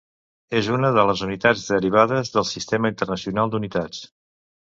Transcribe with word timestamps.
És 0.59 0.69
una 0.75 0.89
de 0.95 1.03
les 1.09 1.21
unitats 1.25 1.65
derivades 1.73 2.33
del 2.37 2.47
Sistema 2.53 2.93
Internacional 2.95 3.51
d'Unitats. 3.53 4.01